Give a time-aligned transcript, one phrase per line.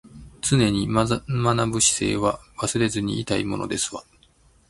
[0.41, 1.19] 常に学
[1.69, 4.03] ぶ姿勢は忘れずにいたいものですわ